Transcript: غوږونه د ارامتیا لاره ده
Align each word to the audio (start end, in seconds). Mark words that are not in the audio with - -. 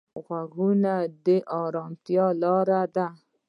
غوږونه 0.23 0.93
د 1.25 1.27
ارامتیا 1.61 2.27
لاره 2.41 2.81
ده 2.95 3.07